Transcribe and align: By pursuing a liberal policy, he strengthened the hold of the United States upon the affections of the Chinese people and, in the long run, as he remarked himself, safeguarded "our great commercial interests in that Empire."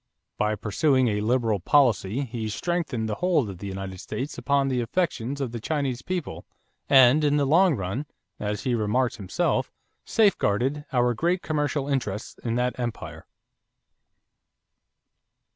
By 0.39 0.55
pursuing 0.55 1.09
a 1.09 1.21
liberal 1.21 1.59
policy, 1.59 2.21
he 2.21 2.49
strengthened 2.49 3.07
the 3.07 3.13
hold 3.21 3.51
of 3.51 3.59
the 3.59 3.67
United 3.67 3.99
States 3.99 4.35
upon 4.35 4.67
the 4.67 4.81
affections 4.81 5.39
of 5.39 5.51
the 5.51 5.59
Chinese 5.59 6.01
people 6.01 6.43
and, 6.89 7.23
in 7.23 7.37
the 7.37 7.45
long 7.45 7.75
run, 7.75 8.07
as 8.39 8.63
he 8.63 8.73
remarked 8.73 9.17
himself, 9.17 9.71
safeguarded 10.03 10.85
"our 10.91 11.13
great 11.13 11.43
commercial 11.43 11.87
interests 11.87 12.39
in 12.43 12.55
that 12.55 12.79
Empire." 12.79 13.27